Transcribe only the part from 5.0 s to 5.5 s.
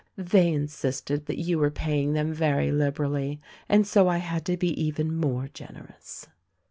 more